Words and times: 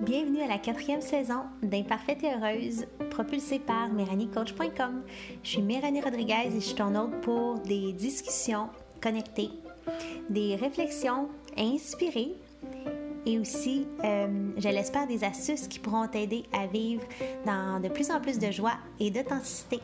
Bienvenue 0.00 0.40
à 0.42 0.46
la 0.46 0.58
quatrième 0.58 1.02
saison 1.02 1.42
d'Imparfaite 1.62 2.24
et 2.24 2.32
Heureuse, 2.32 2.86
propulsée 3.10 3.58
par 3.58 3.90
MéranieCoach.com. 3.90 5.02
Je 5.42 5.48
suis 5.48 5.60
Méranie 5.60 6.00
Rodriguez 6.00 6.46
et 6.46 6.50
je 6.50 6.60
suis 6.60 6.74
ton 6.76 6.94
hôte 6.94 7.20
pour 7.20 7.58
des 7.58 7.92
discussions 7.92 8.70
connectées, 9.02 9.50
des 10.30 10.56
réflexions 10.56 11.28
inspirées 11.58 12.36
et 13.26 13.38
aussi, 13.38 13.86
euh, 14.02 14.50
je 14.56 14.68
l'espère, 14.68 15.06
des 15.06 15.24
astuces 15.24 15.68
qui 15.68 15.78
pourront 15.78 16.06
t'aider 16.08 16.44
à 16.54 16.66
vivre 16.66 17.02
dans 17.44 17.80
de 17.80 17.88
plus 17.88 18.10
en 18.10 18.18
plus 18.18 18.38
de 18.38 18.50
joie 18.50 18.78
et 18.98 19.10
d'authenticité. 19.10 19.80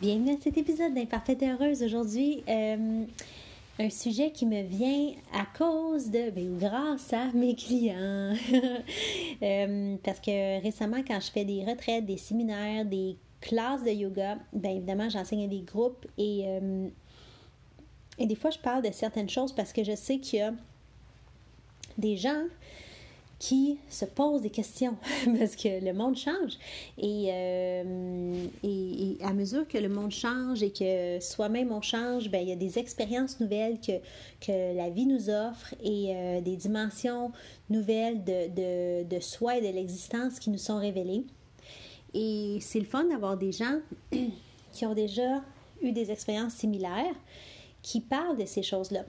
Bienvenue 0.00 0.36
à 0.36 0.40
cet 0.40 0.56
épisode 0.56 0.94
d'Imparfaite 0.94 1.42
et 1.42 1.50
Heureuse. 1.50 1.82
Aujourd'hui, 1.82 2.44
euh, 2.48 3.04
un 3.80 3.90
sujet 3.90 4.30
qui 4.30 4.46
me 4.46 4.62
vient 4.62 5.10
à 5.32 5.44
cause 5.58 6.08
de, 6.08 6.30
ben, 6.30 6.56
grâce 6.56 7.12
à 7.12 7.32
mes 7.32 7.56
clients. 7.56 8.32
Euh, 9.40 9.96
parce 10.02 10.18
que 10.18 10.60
récemment, 10.62 11.02
quand 11.06 11.20
je 11.20 11.30
fais 11.30 11.44
des 11.44 11.64
retraites, 11.64 12.04
des 12.04 12.16
séminaires, 12.16 12.84
des 12.84 13.16
classes 13.40 13.84
de 13.84 13.90
yoga, 13.90 14.36
bien 14.52 14.72
évidemment, 14.72 15.08
j'enseigne 15.08 15.44
à 15.44 15.46
des 15.46 15.60
groupes 15.60 16.06
et, 16.16 16.42
euh, 16.46 16.88
et 18.18 18.26
des 18.26 18.34
fois, 18.34 18.50
je 18.50 18.58
parle 18.58 18.82
de 18.82 18.90
certaines 18.90 19.28
choses 19.28 19.52
parce 19.52 19.72
que 19.72 19.84
je 19.84 19.94
sais 19.94 20.18
qu'il 20.18 20.40
y 20.40 20.42
a 20.42 20.52
des 21.98 22.16
gens 22.16 22.42
qui 23.38 23.78
se 23.88 24.04
posent 24.04 24.42
des 24.42 24.50
questions 24.50 24.96
parce 25.38 25.54
que 25.54 25.84
le 25.84 25.92
monde 25.92 26.16
change. 26.16 26.58
Euh, 27.02 28.46
et, 28.62 29.12
et, 29.12 29.18
à 29.22 29.32
mesure 29.32 29.66
que 29.68 29.78
le 29.78 29.88
monde 29.88 30.10
change 30.10 30.62
et 30.62 30.72
que 30.72 31.20
soi-même 31.20 31.70
on 31.70 31.80
change, 31.80 32.30
ben, 32.30 32.42
il 32.42 32.48
y 32.48 32.52
a 32.52 32.56
des 32.56 32.78
expériences 32.78 33.38
nouvelles 33.38 33.78
que, 33.80 33.98
que 34.40 34.76
la 34.76 34.90
vie 34.90 35.06
nous 35.06 35.30
offre 35.30 35.74
et 35.82 36.14
euh, 36.14 36.40
des 36.40 36.56
dimensions 36.56 37.30
nouvelles 37.70 38.24
de, 38.24 38.48
de, 38.48 39.04
de 39.04 39.20
soi 39.20 39.58
et 39.58 39.60
de 39.60 39.74
l'existence 39.74 40.40
qui 40.40 40.50
nous 40.50 40.58
sont 40.58 40.78
révélées. 40.78 41.24
Et 42.14 42.58
c'est 42.60 42.80
le 42.80 42.86
fun 42.86 43.04
d'avoir 43.04 43.36
des 43.36 43.52
gens 43.52 43.80
qui 44.72 44.84
ont 44.84 44.94
déjà 44.94 45.42
eu 45.82 45.92
des 45.92 46.10
expériences 46.10 46.54
similaires 46.54 47.14
qui 47.82 48.00
parlent 48.00 48.36
de 48.36 48.46
ces 48.46 48.62
choses-là. 48.62 49.04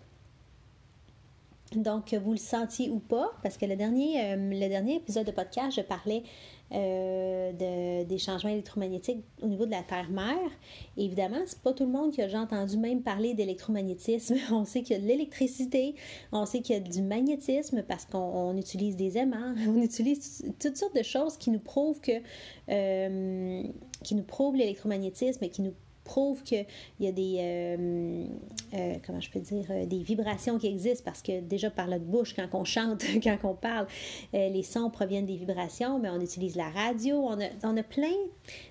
Donc, 1.76 2.14
vous 2.14 2.32
le 2.32 2.38
sentiez 2.38 2.90
ou 2.90 3.00
pas, 3.00 3.32
parce 3.44 3.58
que 3.58 3.66
le 3.66 3.76
dernier, 3.76 4.22
euh, 4.22 4.36
le 4.36 4.70
dernier 4.70 4.96
épisode 4.96 5.26
de 5.26 5.32
podcast, 5.32 5.76
je 5.76 5.82
parlais 5.82 6.24
euh, 6.72 7.52
de, 7.52 8.04
des 8.04 8.18
changements 8.20 8.52
électromagnétiques 8.52 9.24
au 9.42 9.48
niveau 9.48 9.66
de 9.66 9.72
la 9.72 9.82
Terre-Mère. 9.82 10.52
Évidemment, 10.98 11.42
c'est 11.46 11.62
pas 11.62 11.74
tout 11.74 11.86
le 11.86 11.92
monde 11.92 12.12
qui 12.12 12.22
a 12.22 12.26
déjà 12.26 12.42
entendu 12.42 12.78
même 12.78 13.02
parler 13.02 13.34
d'électromagnétisme. 13.34 14.36
On 14.52 14.66
sait 14.66 14.84
qu'il 14.84 14.96
y 14.96 15.00
a 15.00 15.02
de 15.02 15.08
l'électricité, 15.08 15.96
on 16.32 16.46
sait 16.46 16.62
qu'il 16.62 16.76
y 16.76 16.78
a 16.78 16.82
du 16.82 17.02
magnétisme 17.02 17.84
parce 17.88 18.06
qu'on 18.06 18.56
utilise 18.56 18.96
des 18.96 19.18
aimants, 19.18 19.56
on 19.68 19.82
utilise 19.82 20.44
toutes 20.60 20.78
sortes 20.78 20.96
de 20.96 21.04
choses 21.04 21.38
qui 21.38 21.50
nous 21.50 21.60
prouvent 21.60 22.02
que 22.02 22.22
euh, 22.70 23.64
qui 24.04 24.16
nous 24.16 24.24
prouvent 24.24 24.56
l'électromagnétisme 24.56 25.44
et 25.44 25.50
qui 25.50 25.62
nous 25.62 25.74
prouve 26.10 26.42
qu'il 26.42 26.66
y 27.00 27.08
a 27.08 27.12
des, 27.12 27.38
euh, 27.40 28.26
euh, 28.74 28.96
comment 29.06 29.20
je 29.20 29.30
peux 29.30 29.40
dire, 29.40 29.66
euh, 29.70 29.86
des 29.86 30.00
vibrations 30.00 30.58
qui 30.58 30.66
existent 30.66 31.04
parce 31.06 31.22
que 31.22 31.40
déjà 31.40 31.70
par 31.70 31.88
notre 31.88 32.06
bouche, 32.06 32.34
quand 32.36 32.48
on 32.54 32.64
chante, 32.64 33.04
quand 33.24 33.38
on 33.44 33.54
parle, 33.54 33.86
les 34.34 34.64
sons 34.64 34.90
proviennent 34.90 35.28
des 35.28 35.38
vibrations, 35.38 36.00
mais 36.00 36.10
on 36.10 36.20
utilise 36.20 36.56
la 36.56 36.70
radio, 36.70 37.18
on 37.18 37.40
a, 37.40 37.50
on 37.64 37.78
a 37.78 37.84
plein 37.84 38.18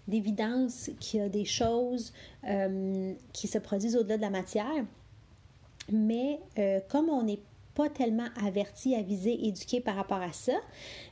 d'évidences 0.08 0.90
qu'il 0.98 1.20
y 1.20 1.22
a 1.22 1.28
des 1.28 1.44
choses 1.44 2.12
qui 3.32 3.46
se 3.46 3.58
produisent 3.58 3.96
au-delà 3.96 4.16
de 4.16 4.22
la 4.22 4.30
matière. 4.30 4.84
Mais 5.92 6.40
comme 6.88 7.08
on 7.08 7.22
n'est 7.22 7.40
tellement 7.86 8.28
averti, 8.44 8.94
avisé, 8.94 9.46
éduqué 9.46 9.80
par 9.80 9.94
rapport 9.94 10.20
à 10.20 10.32
ça. 10.32 10.54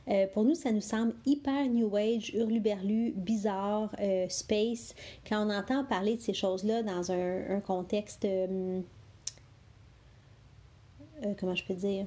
Euh, 0.09 0.27
pour 0.33 0.43
nous, 0.43 0.55
ça 0.55 0.71
nous 0.71 0.81
semble 0.81 1.13
hyper 1.25 1.67
New 1.67 1.95
Age, 1.95 2.33
hurluberlu, 2.33 3.13
bizarre, 3.15 3.95
euh, 3.99 4.27
space, 4.27 4.93
quand 5.27 5.47
on 5.47 5.49
entend 5.49 5.85
parler 5.85 6.17
de 6.17 6.21
ces 6.21 6.33
choses-là 6.33 6.83
dans 6.83 7.11
un, 7.11 7.61
contexte, 7.61 8.25
euh, 8.25 8.81
comment 11.39 11.55
je 11.55 11.63
peux 11.63 11.73
dire, 11.73 12.05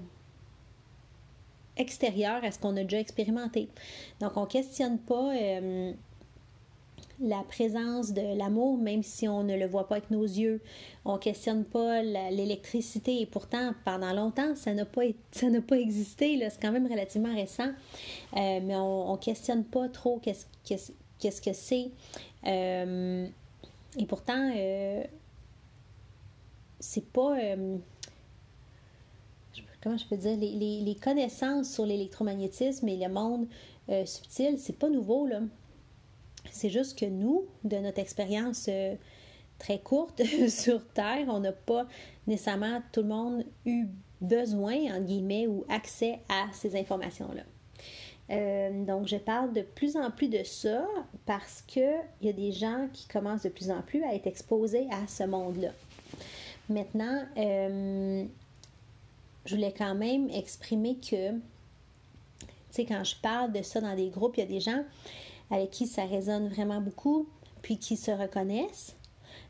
extérieur 1.77 2.44
à 2.44 2.50
ce 2.50 2.59
qu'on 2.59 2.77
a 2.77 2.82
déjà 2.82 3.00
expérimenté. 3.00 3.69
Donc, 4.21 4.37
on 4.37 4.42
ne 4.42 4.47
questionne 4.47 4.98
pas 4.98 5.32
la 7.20 7.42
présence 7.42 8.12
de 8.12 8.36
l'amour, 8.36 8.78
même 8.78 9.03
si 9.03 9.28
on 9.28 9.42
ne 9.42 9.54
le 9.56 9.66
voit 9.66 9.86
pas 9.86 9.97
avec 9.97 10.10
nos 10.10 10.25
yeux. 10.25 10.62
On 11.04 11.14
ne 11.14 11.19
questionne 11.19 11.64
pas 11.64 12.03
l'électricité 12.03 13.20
et 13.20 13.26
pourtant, 13.26 13.75
pendant 13.84 14.12
longtemps, 14.12 14.54
ça 14.56 14.72
n'a 14.72 14.86
pas, 14.86 15.03
pas 15.69 15.76
existé. 15.76 16.38
C'est 16.50 16.60
quand 16.60 16.72
même 16.72 16.86
relativement 16.86 17.34
récent. 17.34 17.69
Euh, 18.36 18.60
mais 18.62 18.75
on 18.76 19.12
ne 19.12 19.19
questionne 19.19 19.64
pas 19.64 19.88
trop 19.88 20.19
qu'est-ce, 20.19 20.47
qu'est-ce, 20.64 21.42
que 21.42 21.53
c'est. 21.53 21.91
Euh, 22.47 23.26
et 23.98 24.06
pourtant, 24.06 24.53
euh, 24.56 25.04
c'est 26.78 27.04
pas. 27.04 27.36
comment 29.82 29.98
je 29.98 30.06
peux 30.06 30.16
dire? 30.16 30.38
Les, 30.38 30.97
connaissances 31.03 31.70
sur 31.70 31.84
l'électromagnétisme 31.84 32.88
et 32.88 32.97
le 32.97 33.12
monde 33.12 33.47
subtil, 34.06 34.59
c'est 34.59 34.78
pas 34.78 34.88
nouveau, 34.88 35.26
là. 35.26 35.41
C'est 36.50 36.71
juste 36.71 36.99
que 36.99 37.06
nous, 37.06 37.47
de 37.65 37.77
notre 37.77 37.99
expérience 37.99 38.66
euh, 38.69 38.94
très 39.59 39.78
courte 39.78 40.22
sur 40.49 40.87
Terre, 40.88 41.27
on 41.28 41.41
n'a 41.41 41.53
pas 41.53 41.87
nécessairement 42.27 42.83
tout 42.93 43.03
le 43.03 43.09
monde 43.09 43.44
eu 43.65 43.87
besoin, 44.21 44.75
en 44.94 45.00
guillemets, 45.00 45.47
ou 45.47 45.65
accès 45.69 46.19
à 46.28 46.47
ces 46.53 46.77
informations-là. 46.77 47.43
Euh, 48.31 48.84
donc, 48.84 49.09
je 49.09 49.16
parle 49.16 49.53
de 49.53 49.62
plus 49.62 49.97
en 49.97 50.10
plus 50.10 50.28
de 50.28 50.44
ça 50.44 50.87
parce 51.27 51.62
qu'il 51.62 52.00
y 52.22 52.28
a 52.28 52.33
des 52.33 52.53
gens 52.53 52.89
qui 52.93 53.09
commencent 53.09 53.43
de 53.43 53.49
plus 53.49 53.71
en 53.71 53.83
plus 53.83 54.05
à 54.05 54.15
être 54.15 54.27
exposés 54.27 54.87
à 54.91 55.06
ce 55.09 55.25
monde-là. 55.25 55.71
Maintenant, 56.69 57.25
euh, 57.37 58.25
je 59.44 59.55
voulais 59.55 59.75
quand 59.77 59.97
même 59.97 60.31
exprimer 60.31 60.97
que, 60.97 61.33
tu 61.33 62.47
sais, 62.71 62.84
quand 62.84 63.03
je 63.03 63.16
parle 63.16 63.53
de 63.53 63.62
ça 63.62 63.81
dans 63.81 63.97
des 63.97 64.10
groupes, 64.10 64.37
il 64.37 64.41
y 64.41 64.44
a 64.44 64.47
des 64.47 64.60
gens 64.60 64.84
avec 65.50 65.71
qui 65.71 65.87
ça 65.87 66.05
résonne 66.05 66.49
vraiment 66.49 66.81
beaucoup, 66.81 67.28
puis 67.62 67.78
qui 67.78 67.97
se 67.97 68.11
reconnaissent, 68.11 68.97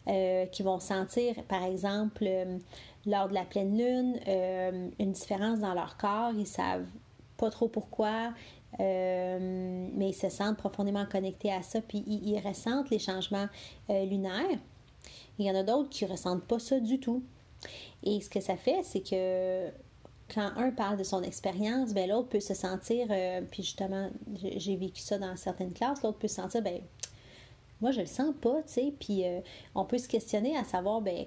euh, 0.08 0.46
qui 0.46 0.62
vont 0.62 0.80
sentir, 0.80 1.34
par 1.44 1.62
exemple, 1.62 2.24
euh, 2.26 2.58
lors 3.06 3.28
de 3.28 3.34
la 3.34 3.44
pleine 3.44 3.76
lune, 3.76 4.18
euh, 4.26 4.88
une 4.98 5.12
différence 5.12 5.60
dans 5.60 5.74
leur 5.74 5.96
corps. 5.96 6.32
Ils 6.36 6.46
savent 6.46 6.86
pas 7.36 7.50
trop 7.50 7.68
pourquoi, 7.68 8.32
mais 8.78 10.08
ils 10.08 10.14
se 10.14 10.28
sentent 10.28 10.56
profondément 10.56 11.04
connectés 11.06 11.52
à 11.52 11.62
ça, 11.62 11.80
puis 11.80 12.04
ils, 12.06 12.38
ressentent 12.38 12.90
les 12.90 12.98
changements 12.98 13.46
lunaires. 13.88 14.58
Il 15.38 15.46
y 15.46 15.50
en 15.50 15.54
a 15.54 15.62
d'autres 15.62 15.88
qui 15.88 16.06
ressentent 16.06 16.44
pas 16.44 16.58
ça 16.58 16.78
du 16.80 17.00
tout. 17.00 17.22
Et 18.02 18.20
ce 18.20 18.28
que 18.30 18.40
ça 18.40 18.56
fait, 18.56 18.82
c'est 18.82 19.00
que 19.00 19.70
quand 20.32 20.52
un 20.56 20.70
parle 20.70 20.96
de 20.96 21.04
son 21.04 21.22
expérience, 21.22 21.92
ben, 21.92 22.08
l'autre 22.08 22.28
peut 22.28 22.40
se 22.40 22.54
sentir, 22.54 23.06
euh, 23.10 23.40
puis 23.50 23.62
justement, 23.62 24.10
j'ai 24.56 24.76
vécu 24.76 25.00
ça 25.00 25.18
dans 25.18 25.36
certaines 25.36 25.72
classes, 25.72 26.02
l'autre 26.02 26.18
peut 26.18 26.28
se 26.28 26.36
sentir, 26.36 26.62
ben, 26.62 26.80
moi, 27.80 27.90
je 27.90 28.00
le 28.00 28.06
sens 28.06 28.34
pas, 28.40 28.62
tu 28.66 28.72
sais, 28.74 28.94
puis 28.98 29.24
euh, 29.24 29.40
on 29.74 29.84
peut 29.84 29.98
se 29.98 30.08
questionner 30.08 30.56
à 30.56 30.64
savoir, 30.64 31.00
ben, 31.00 31.26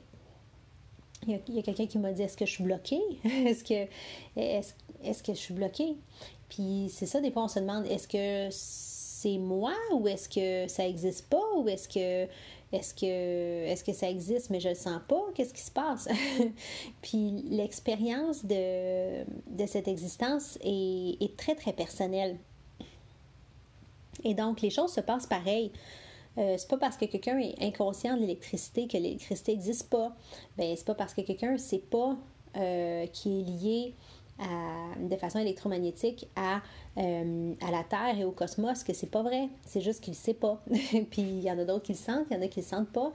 il 1.27 1.39
y 1.55 1.59
a, 1.59 1.61
quelqu'un 1.61 1.87
qui 1.87 1.97
m'a 1.97 2.11
dit, 2.11 2.21
est-ce 2.21 2.37
que 2.37 2.45
je 2.45 2.51
suis 2.51 2.63
bloquée? 2.63 3.01
est-ce 3.23 3.63
que, 3.63 3.87
est 4.35 5.23
que 5.23 5.33
je 5.33 5.39
suis 5.39 5.53
bloquée? 5.53 5.95
Puis 6.49 6.89
c'est 6.93 7.05
ça, 7.05 7.21
des 7.21 7.31
fois, 7.31 7.45
on 7.45 7.47
se 7.47 7.59
demande, 7.59 7.85
est-ce 7.87 8.07
que 8.07 8.53
c'est 9.23 9.37
moi 9.37 9.73
ou 9.93 10.07
est-ce 10.07 10.27
que 10.27 10.67
ça 10.69 10.85
existe 10.85 11.29
pas 11.29 11.55
ou 11.55 11.67
est-ce 11.69 11.87
que 11.87 12.27
est-ce 12.73 12.93
que, 12.95 13.05
est 13.05 13.85
que 13.85 13.93
ça 13.93 14.09
existe, 14.09 14.49
mais 14.49 14.59
je 14.59 14.69
le 14.69 14.75
sens 14.75 14.99
pas? 15.07 15.21
Qu'est-ce 15.35 15.53
qui 15.53 15.61
se 15.61 15.69
passe? 15.69 16.09
Puis 17.03 17.45
l'expérience 17.51 18.43
de, 18.43 19.23
cette 19.67 19.87
existence 19.87 20.57
est, 20.63 21.37
très, 21.37 21.53
très 21.53 21.71
personnelle. 21.71 22.39
Et 24.23 24.33
donc, 24.33 24.61
les 24.61 24.71
choses 24.71 24.91
se 24.91 25.01
passent 25.01 25.27
pareil. 25.27 25.71
Euh, 26.39 26.55
c'est 26.57 26.67
pas 26.67 26.77
parce 26.77 26.97
que 26.97 27.05
quelqu'un 27.05 27.37
est 27.37 27.61
inconscient 27.61 28.15
de 28.15 28.21
l'électricité 28.21 28.87
que 28.87 28.97
l'électricité 28.97 29.51
n'existe 29.51 29.87
pas. 29.91 30.15
Ben, 30.57 30.75
c'est 30.75 30.85
pas 30.85 30.95
parce 30.95 31.13
que 31.13 31.21
quelqu'un 31.21 31.51
ne 31.51 31.57
sait 31.57 31.77
pas 31.77 32.17
euh, 32.57 33.05
qui 33.05 33.39
est 33.39 33.43
lié 33.43 33.93
de 34.99 35.15
façon 35.15 35.39
électromagnétique 35.39 36.27
à, 36.35 36.61
euh, 36.97 37.53
à 37.61 37.71
la 37.71 37.83
Terre 37.83 38.19
et 38.19 38.23
au 38.23 38.31
cosmos 38.31 38.83
que 38.83 38.93
c'est 38.93 39.09
pas 39.09 39.21
vrai. 39.21 39.49
C'est 39.65 39.81
juste 39.81 40.01
qu'il 40.01 40.11
ne 40.11 40.17
sait 40.17 40.33
pas. 40.33 40.61
Puis 41.11 41.21
il 41.21 41.41
y 41.41 41.51
en 41.51 41.57
a 41.59 41.65
d'autres 41.65 41.83
qui 41.83 41.93
le 41.93 41.97
sentent, 41.97 42.25
il 42.29 42.35
y 42.35 42.39
en 42.39 42.41
a 42.41 42.47
qui 42.47 42.61
le 42.61 42.65
sentent 42.65 42.91
pas. 42.91 43.11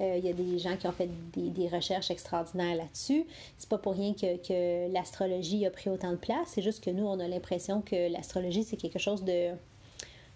Euh, 0.00 0.16
il 0.18 0.24
y 0.24 0.28
a 0.28 0.32
des 0.32 0.58
gens 0.58 0.76
qui 0.76 0.86
ont 0.86 0.92
fait 0.92 1.10
des, 1.32 1.50
des 1.50 1.68
recherches 1.68 2.10
extraordinaires 2.10 2.76
là-dessus. 2.76 3.24
C'est 3.58 3.68
pas 3.68 3.78
pour 3.78 3.92
rien 3.92 4.14
que, 4.14 4.36
que 4.36 4.92
l'astrologie 4.92 5.64
a 5.66 5.70
pris 5.70 5.90
autant 5.90 6.10
de 6.10 6.16
place. 6.16 6.48
C'est 6.48 6.62
juste 6.62 6.82
que 6.82 6.90
nous, 6.90 7.06
on 7.06 7.18
a 7.20 7.28
l'impression 7.28 7.80
que 7.82 8.10
l'astrologie, 8.10 8.64
c'est 8.64 8.76
quelque 8.76 8.98
chose 8.98 9.24
de 9.24 9.50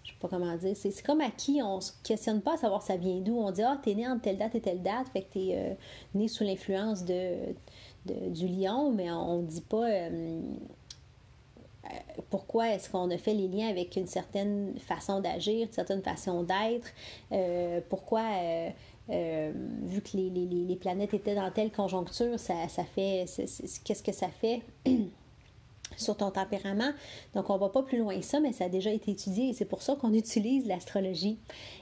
je 0.07 0.13
sais 0.13 0.19
pas 0.21 0.29
comment 0.29 0.55
dire, 0.55 0.73
c'est 0.73 1.03
comme 1.03 1.19
à 1.19 1.29
qui 1.29 1.59
on 1.61 1.81
se 1.81 1.91
questionne 2.01 2.41
pas 2.41 2.53
à 2.53 2.57
savoir 2.57 2.81
ça 2.81 2.95
vient 2.95 3.19
d'où. 3.19 3.37
On 3.37 3.51
dit, 3.51 3.61
ah, 3.61 3.77
t'es 3.83 3.93
né 3.93 4.07
entre 4.07 4.21
telle 4.21 4.37
date 4.37 4.55
et 4.55 4.61
telle 4.61 4.81
date, 4.81 5.09
fait 5.11 5.23
que 5.23 5.33
t'es 5.33 5.49
euh, 5.51 5.73
né 6.15 6.29
sous 6.29 6.45
l'influence 6.45 7.03
de, 7.03 7.33
du 8.29 8.47
lion, 8.47 8.91
mais 8.91 9.11
on 9.11 9.41
dit 9.41 9.61
pas 9.61 9.89
euh, 9.89 10.41
euh, 11.85 11.87
pourquoi 12.29 12.69
est-ce 12.73 12.89
qu'on 12.89 13.09
a 13.11 13.17
fait 13.17 13.33
les 13.33 13.47
liens 13.47 13.69
avec 13.69 13.95
une 13.95 14.07
certaine 14.07 14.73
façon 14.79 15.19
d'agir, 15.19 15.67
une 15.67 15.73
certaine 15.73 16.01
façon 16.01 16.43
d'être, 16.43 16.93
pourquoi, 17.89 18.23
vu 19.09 20.01
que 20.01 20.17
les, 20.17 20.29
les, 20.29 20.45
les, 20.45 20.75
planètes 20.75 21.13
étaient 21.13 21.35
dans 21.35 21.51
telle 21.51 21.71
conjoncture, 21.71 22.39
ça, 22.39 22.67
ça 22.67 22.83
fait, 22.83 23.25
qu'est-ce 23.83 24.03
que 24.03 24.11
ça 24.11 24.29
fait? 24.29 24.61
sur 25.97 26.15
ton 26.15 26.31
tempérament. 26.31 26.91
Donc, 27.35 27.49
on 27.49 27.57
va 27.57 27.69
pas 27.69 27.83
plus 27.83 27.97
loin 27.97 28.15
que 28.17 28.25
ça, 28.25 28.39
mais 28.39 28.53
ça 28.53 28.65
a 28.65 28.69
déjà 28.69 28.91
été 28.91 29.11
étudié 29.11 29.49
et 29.49 29.53
c'est 29.53 29.65
pour 29.65 29.81
ça 29.81 29.95
qu'on 29.95 30.13
utilise 30.13 30.65
l'astrologie. 30.67 31.37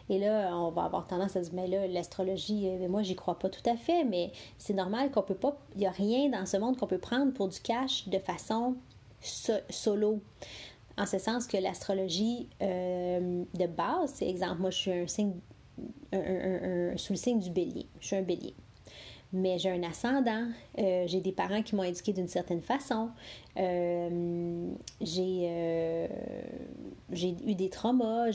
Et 0.10 0.20
là, 0.20 0.52
on 0.58 0.72
va 0.72 0.84
avoir 0.84 1.08
tendance 1.08 1.36
à 1.36 1.44
se 1.44 1.50
dire, 1.50 1.62
mais 1.62 1.68
là, 1.68 1.88
l'astrologie, 1.88 2.68
euh, 2.68 2.88
moi, 2.88 3.04
j'y 3.04 3.16
crois 3.16 3.38
pas 3.38 3.50
tout 3.50 3.68
à 3.70 3.76
fait, 3.76 4.04
mais 4.04 4.32
c'est 4.58 4.74
normal 4.74 5.12
qu'on 5.12 5.22
peut 5.22 5.36
pas, 5.36 5.58
il 5.76 5.80
n'y 5.80 5.88
a 5.88 5.92
rien 5.92 6.30
dans 6.30 6.46
ce 6.46 6.58
monde 6.58 6.78
qu'on 6.78 6.88
peut 6.88 6.98
prendre 6.98 7.34
pour 7.34 7.48
du 7.48 7.60
cash 7.60 8.08
de 8.08 8.20
façon 8.20 8.76
solo. 9.22 10.20
En 10.98 11.06
ce 11.06 11.18
sens 11.20 11.46
que 11.46 11.58
l'astrologie 11.58 12.48
euh, 12.62 13.44
de 13.54 13.68
base, 13.68 14.14
c'est 14.16 14.30
exemple, 14.30 14.62
moi, 14.62 14.70
je 14.70 14.78
suis 14.78 14.92
un 14.92 15.08
signe, 15.08 15.34
sous 16.96 17.14
le 17.14 17.18
signe 17.18 17.40
du 17.40 17.50
bélier. 17.50 17.86
Je 18.00 18.08
suis 18.08 18.16
un 18.16 18.22
bélier 18.22 18.56
mais 19.33 19.57
j'ai 19.60 19.69
un 19.69 19.83
ascendant, 19.83 20.48
euh, 20.77 21.04
j'ai 21.07 21.19
des 21.19 21.31
parents 21.31 21.62
qui 21.62 21.75
m'ont 21.75 21.83
éduqué 21.83 22.13
d'une 22.13 22.27
certaine 22.27 22.62
façon, 22.62 23.10
euh, 23.57 24.69
euh, 25.01 26.07
j'ai 27.12 27.36
eu 27.45 27.56
des 27.56 27.69
traumas, 27.69 28.31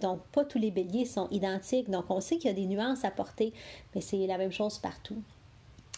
donc 0.00 0.20
pas 0.32 0.44
tous 0.44 0.58
les 0.58 0.70
béliers 0.70 1.04
sont 1.04 1.28
identiques, 1.30 1.90
donc 1.90 2.06
on 2.08 2.20
sait 2.20 2.38
qu'il 2.38 2.48
y 2.48 2.52
a 2.52 2.56
des 2.56 2.66
nuances 2.66 3.04
à 3.04 3.10
porter, 3.10 3.52
mais 3.94 4.00
c'est 4.00 4.26
la 4.26 4.38
même 4.38 4.52
chose 4.52 4.78
partout. 4.78 5.22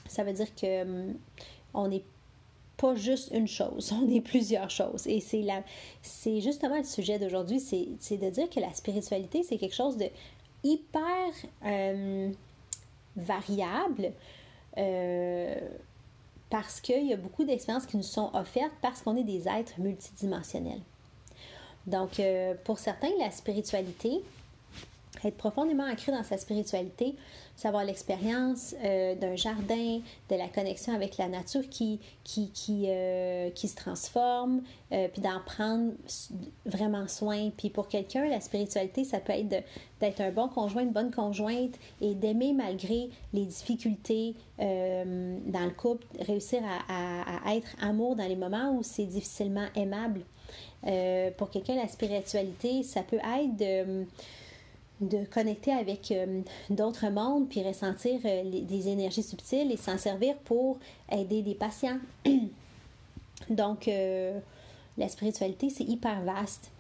Ça 0.08 0.25
veut 0.25 0.32
dire 0.32 0.54
que 0.54 0.82
hum, 0.82 1.14
on 1.72 1.88
n'est 1.88 2.04
pas 2.76 2.94
juste 2.94 3.30
une 3.32 3.48
chose, 3.48 3.92
on 4.02 4.08
est 4.10 4.20
plusieurs 4.20 4.69
choses. 4.69 5.06
Et 5.06 5.20
c'est 5.20 5.44
c'est 6.02 6.40
justement 6.40 6.76
le 6.76 6.84
sujet 6.84 7.19
d'aujourd'hui, 7.19 7.60
c'est 7.60 8.16
de 8.19 8.30
dire 8.30 8.50
que 8.50 8.60
la 8.60 8.72
spiritualité, 8.75 9.42
c'est 9.42 9.56
quelque 9.56 9.75
chose 9.75 9.96
de 9.96 10.06
hyper 10.64 11.32
variable 13.16 14.12
euh, 14.78 15.61
parce 16.50 16.81
qu'il 16.81 17.06
y 17.06 17.12
a 17.12 17.16
beaucoup 17.16 17.44
d'expériences 17.44 17.87
qui 17.87 17.96
nous 17.96 18.02
sont 18.02 18.31
offertes 18.34 18.75
parce 18.81 19.02
qu'on 19.02 19.16
est 19.16 19.25
des 19.25 19.49
êtres 19.49 19.78
multidimensionnels. 19.78 20.81
Donc, 21.87 22.19
euh, 22.19 22.55
pour 22.64 22.78
certains, 22.78 23.11
la 23.19 23.31
spiritualité, 23.31 24.22
être 25.29 25.37
profondément 25.37 25.85
ancré 25.85 26.12
dans 26.12 26.23
sa 26.23 26.37
spiritualité, 26.37 27.15
savoir 27.56 27.85
l'expérience 27.85 28.75
euh, 28.82 29.15
d'un 29.15 29.37
jardin, 29.37 30.00
de 30.29 30.37
la 30.37 30.49
connexion 30.49 30.94
avec 30.94 31.17
la 31.19 31.29
nature 31.29 31.69
qui, 31.69 32.00
qui, 32.25 32.50
qui, 32.50 32.85
euh, 32.88 33.50
qui 33.50 33.69
se 33.69 33.76
transforme, 33.76 34.62
euh, 34.93 35.09
puis 35.09 35.23
d'en 35.23 35.41
prendre 35.44 35.93
vraiment 36.67 37.06
soin. 37.06 37.50
Puis 37.56 37.71
pour 37.71 37.88
quelqu'un, 37.88 38.29
la 38.29 38.41
spiritualité, 38.41 39.05
ça 39.05 39.19
peut 39.21 39.32
être 39.32 39.49
d'être 40.00 40.21
un 40.21 40.31
bon 40.31 40.49
conjoint, 40.49 40.82
une 40.82 40.93
bonne 40.93 41.12
conjointe 41.12 41.75
et 42.00 42.15
d'aimer 42.15 42.53
malgré 42.53 43.09
les 43.32 43.47
difficultés 43.47 44.35
dans 44.59 45.65
le 45.65 45.71
couple, 45.71 46.06
réussir 46.21 46.61
à, 46.88 47.49
à, 47.49 47.55
être 47.55 47.75
amour 47.81 48.17
dans 48.17 48.26
les 48.26 48.37
moments 48.37 48.76
où 48.76 48.82
c'est 48.82 49.06
difficilement 49.06 49.67
aimable. 49.75 50.21
pour 51.38 51.50
quelqu'un, 51.50 51.76
la 51.76 51.88
spiritualité, 51.88 52.82
ça 52.82 53.03
peut 53.03 53.17
être 53.17 53.56
de 53.56 54.06
de 55.00 55.25
connecter 55.25 55.73
avec 55.73 56.11
euh, 56.11 56.43
d'autres 56.70 57.08
mondes, 57.08 57.49
puis 57.49 57.62
ressentir 57.62 58.20
euh, 58.25 58.61
des 58.62 58.88
énergies 58.88 59.23
subtiles 59.23 59.73
et 59.73 59.76
s'en 59.76 59.99
servir 59.99 60.37
pour 60.44 60.79
aider 61.11 61.43
des 61.43 61.55
patients. 61.55 61.99
Donc, 63.50 63.88
euh, 63.88 64.38
la 64.96 65.08
spiritualité, 65.08 65.70
c'est 65.70 65.85
hyper 65.85 66.23
vaste. 66.23 66.70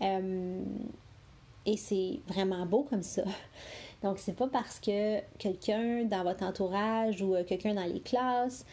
et 0.00 1.76
c'est 1.76 2.20
vraiment 2.28 2.66
beau 2.66 2.86
comme 2.88 3.02
ça. 3.02 3.22
Donc, 4.02 4.18
c'est 4.18 4.36
pas 4.36 4.46
parce 4.46 4.78
que 4.78 5.20
quelqu'un 5.38 6.04
dans 6.04 6.22
votre 6.22 6.44
entourage 6.44 7.20
ou 7.22 7.34
quelqu'un 7.46 7.74
dans 7.74 7.84
les 7.84 8.00
classes 8.00 8.64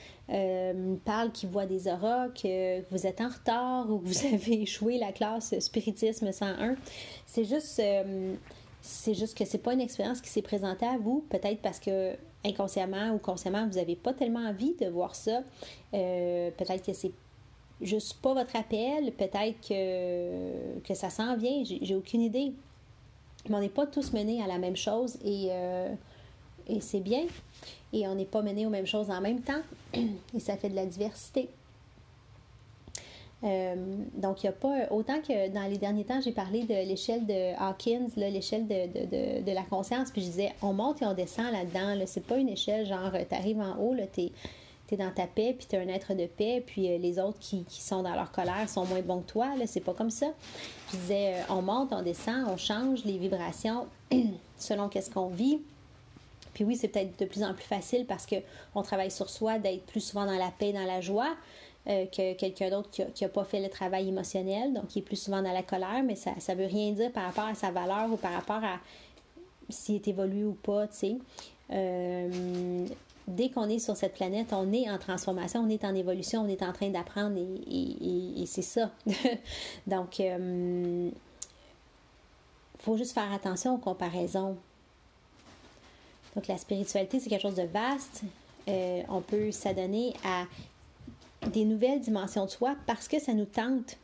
parle 1.06 1.32
qu'il 1.32 1.50
voit 1.50 1.66
des 1.66 1.88
auras, 1.88 2.30
que 2.30 2.82
vous 2.92 3.08
êtes 3.08 3.22
en 3.22 3.30
retard 3.30 3.90
ou 3.90 4.00
que 4.00 4.08
vous 4.08 4.26
avez 4.34 4.62
échoué 4.62 4.98
la 4.98 5.12
classe 5.12 5.58
spiritisme 5.60 6.32
101. 6.32 6.76
C'est 7.26 7.46
juste 7.46 7.82
c'est 8.82 9.14
juste 9.14 9.38
que 9.38 9.44
c'est 9.44 9.58
pas 9.58 9.74
une 9.74 9.82
expérience 9.82 10.22
qui 10.22 10.30
s'est 10.30 10.42
présentée 10.42 10.86
à 10.86 10.98
vous, 10.98 11.26
peut-être 11.30 11.62
parce 11.62 11.80
que 11.80 12.16
inconsciemment 12.46 13.12
ou 13.12 13.18
consciemment, 13.18 13.68
vous 13.68 13.76
n'avez 13.76 13.96
pas 13.96 14.14
tellement 14.14 14.48
envie 14.48 14.76
de 14.76 14.88
voir 14.88 15.16
ça. 15.16 15.42
Euh, 15.94 16.52
peut-être 16.52 16.86
que 16.86 16.94
c'est 16.94 17.12
juste 17.82 18.22
pas 18.22 18.34
votre 18.34 18.56
appel, 18.56 19.12
peut-être 19.12 19.60
que, 19.68 20.80
que 20.80 20.94
ça 20.94 21.10
s'en 21.10 21.36
vient, 21.36 21.64
j'ai 21.64 21.96
aucune 21.96 22.22
idée. 22.22 22.54
Mais 23.50 23.56
on 23.56 23.60
n'est 23.60 23.70
pas 23.70 23.86
tous 23.86 24.14
menés 24.14 24.42
à 24.42 24.48
la 24.48 24.58
même 24.58 24.76
chose 24.76 25.18
et, 25.24 25.48
euh, 25.52 25.94
et 26.68 26.82
c'est 26.82 27.00
bien. 27.00 27.26
Et 27.94 28.08
on 28.08 28.16
n'est 28.16 28.26
pas 28.26 28.42
menés 28.42 28.66
aux 28.66 28.70
mêmes 28.70 28.86
choses 28.86 29.10
en 29.10 29.22
même 29.22 29.42
temps. 29.42 29.62
Et 29.94 30.40
ça 30.40 30.58
fait 30.58 30.70
de 30.70 30.76
la 30.76 30.86
diversité. 30.86 31.50
Euh, 33.44 33.76
donc, 34.16 34.44
il 34.44 34.48
n'y 34.48 34.50
a 34.50 34.54
pas. 34.54 34.92
Autant 34.92 35.22
que 35.22 35.50
dans 35.50 35.70
les 35.70 35.78
derniers 35.78 36.06
temps, 36.06 36.20
j'ai 36.22 36.32
parlé 36.32 36.64
de 36.64 36.74
l'échelle 36.74 37.26
de 37.26 37.56
Hawkins, 37.60 38.08
l'échelle 38.18 38.68
de, 38.68 39.42
de, 39.44 39.52
la 39.52 39.62
conscience, 39.62 40.10
puis 40.12 40.22
je 40.22 40.28
disais, 40.28 40.54
on 40.62 40.74
monte 40.74 41.02
et 41.02 41.06
on 41.06 41.14
descend 41.14 41.52
là-dedans. 41.52 41.96
Là, 41.96 42.08
c'est 42.08 42.26
pas 42.26 42.38
une 42.38 42.50
échelle 42.50 42.86
genre, 42.86 43.12
tu 43.12 43.36
arrives 43.36 43.60
en 43.60 43.78
haut, 43.80 43.96
tu 44.12 44.22
es, 44.92 44.98
dans 44.98 45.12
ta 45.12 45.28
paix, 45.28 45.54
puis 45.58 45.68
tu 45.70 45.76
es 45.76 45.80
un 45.80 45.88
être 45.90 46.16
de 46.16 46.26
paix, 46.26 46.64
puis 46.66 46.90
euh, 46.90 46.98
les 46.98 47.20
autres 47.20 47.38
qui, 47.40 47.64
qui, 47.66 47.82
sont 47.82 48.04
dans 48.04 48.16
leur 48.16 48.32
colère 48.32 48.68
sont 48.70 48.86
moins 48.86 49.02
bons 49.02 49.20
que 49.20 49.32
toi. 49.32 49.56
Là, 49.56 49.68
c'est 49.68 49.82
pas 49.82 49.94
comme 49.94 50.10
ça. 50.10 50.28
Je 50.92 50.98
disais, 50.98 51.36
euh, 51.36 51.42
on 51.50 51.62
monte, 51.62 51.90
on 51.92 52.02
descend, 52.02 52.48
on 52.50 52.58
change 52.58 53.04
les 53.06 53.18
vibrations 53.18 53.86
selon 54.58 54.88
qu'est-ce 54.90 55.12
qu'on 55.12 55.28
vit. 55.28 55.60
Puis 56.58 56.66
oui, 56.66 56.76
c'est 56.76 56.88
peut-être 56.88 57.20
de 57.20 57.26
plus 57.26 57.44
en 57.44 57.54
plus 57.54 57.66
facile 57.66 58.08
parce 58.08 58.26
qu'on 58.26 58.82
travaille 58.82 59.12
sur 59.12 59.30
soi 59.30 59.60
d'être 59.60 59.86
plus 59.86 60.00
souvent 60.00 60.26
dans 60.26 60.40
la 60.40 60.50
paix, 60.50 60.74
dans 60.74 60.86
la 60.86 61.02
joie. 61.02 61.36
Euh, 61.88 62.08
que 62.08 62.34
quelqu'un 62.34 62.72
d'autre 62.72 62.90
qui 62.90 63.24
n'a 63.24 63.30
pas 63.30 63.44
fait 63.44 63.62
le 63.62 63.70
travail 63.70 64.10
émotionnel, 64.10 64.74
donc 64.74 64.88
qui 64.88 65.00
est 65.00 65.02
plus 65.04 65.18
souvent 65.18 65.44
dans 65.44 65.54
la 65.54 65.62
colère, 65.62 66.02
mais 66.04 66.16
ça 66.16 66.32
ne 66.32 66.60
veut 66.60 66.66
rien 66.66 66.94
dire 66.94 67.12
par 67.12 67.26
rapport 67.26 67.46
à 67.46 67.54
sa 67.54 67.70
valeur 67.70 68.12
ou 68.12 68.18
par 68.18 68.34
rapport 68.34 68.64
à 68.64 68.80
s'il 69.70 69.96
est 69.96 70.08
évolué 70.08 70.46
ou 70.46 70.54
pas, 70.54 70.88
tu 70.88 70.96
sais. 70.96 71.18
Euh, 71.72 72.88
dès 73.28 73.50
qu'on 73.50 73.70
est 73.70 73.78
sur 73.78 73.96
cette 73.96 74.16
planète, 74.16 74.48
on 74.52 74.74
est 74.74 74.90
en 74.90 74.98
transformation, 74.98 75.62
on 75.62 75.70
est 75.70 75.86
en 75.86 75.94
évolution, 75.94 76.42
on 76.42 76.48
est 76.48 76.64
en 76.64 76.74
train 76.74 76.90
d'apprendre 76.90 77.38
et, 77.38 78.46
c'est 78.48 78.64
ça. 78.64 78.90
Donc, 79.86 80.18
il 80.18 80.36
euh, 80.40 81.10
faut 82.80 82.98
juste 82.98 83.14
faire 83.14 83.32
attention 83.32 83.76
aux 83.76 83.80
comparaisons. 83.80 84.58
Donc, 86.38 86.48
la 86.48 86.58
spiritualité, 86.60 87.20
c'est 87.20 87.32
quelque 87.32 87.42
chose 87.42 87.56
de 87.56 87.64
vaste. 87.64 88.22
on 89.10 89.22
peut 89.22 89.52
s'adonner 89.52 90.14
à 90.24 90.46
des 91.50 91.66
nouvelles 91.66 92.00
dimensions 92.00 92.46
de 92.46 92.52
soi 92.52 92.76
parce 92.86 93.08
que 93.08 93.20
ça 93.20 93.34
nous 93.34 93.46
tente. 93.46 93.98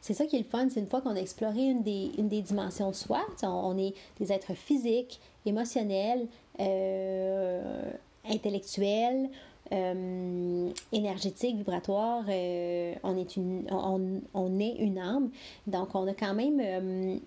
C'est 0.00 0.14
ça 0.14 0.26
qui 0.26 0.34
est 0.34 0.40
le 0.40 0.44
fun, 0.44 0.66
c'est 0.68 0.80
une 0.80 0.88
fois 0.88 1.00
qu'on 1.00 1.14
a 1.14 1.20
exploré 1.20 1.62
une 1.62 1.84
des, 1.84 2.10
une 2.18 2.28
des 2.28 2.42
dimensions 2.42 2.90
de 2.90 2.96
soi, 2.96 3.24
on, 3.44 3.78
est 3.78 3.94
des 4.18 4.32
êtres 4.32 4.54
physiques, 4.54 5.20
émotionnels, 5.46 6.26
euh, 6.58 7.92
intellectuels, 8.28 9.30
euh, 9.70 10.70
énergétiques, 10.90 11.58
vibratoires, 11.58 12.24
euh, 12.28 12.94
on, 13.04 13.16
est 13.16 13.36
une, 13.36 13.64
on, 13.70 14.58
est 14.58 14.74
une 14.80 14.98
âme. 14.98 15.30
Donc, 15.68 15.94
on 15.94 16.08
a 16.08 16.14
quand 16.14 16.34
même 16.34 17.20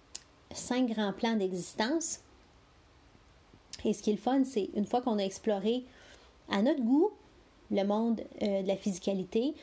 cinq 0.53 0.89
grands 0.89 1.13
plans 1.13 1.38
d'existence. 1.38 2.19
Et 3.85 3.93
ce 3.93 4.01
qui 4.01 4.09
est 4.09 4.13
le 4.13 4.19
fun, 4.19 4.43
c'est 4.43 4.69
une 4.75 4.85
fois 4.85 5.01
qu'on 5.01 5.17
a 5.17 5.23
exploré 5.23 5.83
à 6.49 6.61
notre 6.61 6.81
goût, 6.81 7.11
le 7.71 7.83
monde 7.83 8.21
euh, 8.41 8.61
de 8.61 8.67
la 8.67 8.75
physicalité, 8.75 9.53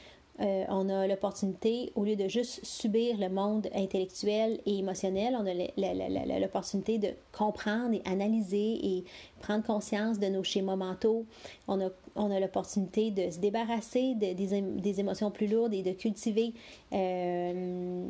euh, 0.40 0.64
on 0.70 0.88
a 0.88 1.06
l'opportunité, 1.06 1.92
au 1.94 2.04
lieu 2.04 2.16
de 2.16 2.26
juste 2.26 2.64
subir 2.64 3.18
le 3.18 3.28
monde 3.28 3.68
intellectuel 3.74 4.60
et 4.64 4.78
émotionnel, 4.78 5.36
on 5.38 5.46
a 5.46 6.38
l'opportunité 6.38 6.98
de 6.98 7.08
comprendre 7.32 7.94
et 7.94 8.02
analyser 8.06 8.78
et 8.82 9.04
prendre 9.40 9.62
conscience 9.62 10.18
de 10.18 10.26
nos 10.26 10.42
schémas 10.42 10.76
mentaux. 10.76 11.26
On 11.68 11.80
a, 11.80 11.90
on 12.16 12.30
a 12.30 12.40
l'opportunité 12.40 13.10
de 13.10 13.30
se 13.30 13.38
débarrasser 13.40 14.14
de, 14.14 14.32
des, 14.32 14.62
des, 14.62 15.00
émotions 15.00 15.30
plus 15.30 15.48
lourdes 15.48 15.74
et 15.74 15.82
de 15.82 15.92
cultiver 15.92 16.54
euh, 16.92 18.06